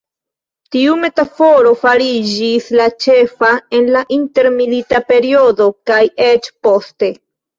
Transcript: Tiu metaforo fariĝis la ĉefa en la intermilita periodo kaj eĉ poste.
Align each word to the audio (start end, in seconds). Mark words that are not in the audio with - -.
Tiu 0.75 0.93
metaforo 1.01 1.73
fariĝis 1.81 2.69
la 2.79 2.87
ĉefa 3.05 3.51
en 3.79 3.91
la 3.97 4.01
intermilita 4.17 5.03
periodo 5.13 5.69
kaj 5.91 6.01
eĉ 6.29 6.49
poste. 6.69 7.11